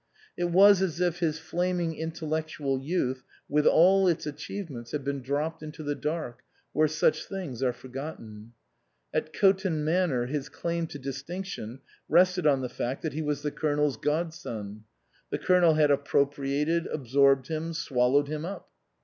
It 0.35 0.45
was 0.45 0.81
as 0.81 0.99
if 0.99 1.19
his 1.19 1.37
flaming 1.37 1.93
intellectual 1.95 2.79
youth, 2.79 3.23
with 3.47 3.67
all 3.67 4.07
its 4.07 4.25
achievements, 4.25 4.93
had 4.93 5.03
been 5.03 5.21
dropped 5.21 5.61
into 5.61 5.83
the 5.83 5.93
dark, 5.93 6.41
where 6.73 6.87
such 6.87 7.25
things 7.25 7.61
are 7.61 7.71
forgotten. 7.71 8.53
At 9.13 9.31
Coton 9.31 9.83
Manor 9.85 10.25
his 10.25 10.49
claim 10.49 10.87
to 10.87 10.97
distinction 10.97 11.81
rested 12.09 12.47
on 12.47 12.61
the 12.61 12.67
fact 12.67 13.03
that 13.03 13.13
he 13.13 13.21
was 13.21 13.43
the 13.43 13.51
Colonel's 13.51 13.97
godson. 13.97 14.85
The 15.29 15.37
Colonel 15.37 15.75
had 15.75 15.91
appropriated, 15.91 16.87
absorbed 16.87 17.47
him, 17.49 17.71
swallowed 17.71 18.27
him 18.27 18.43
up. 18.43 18.71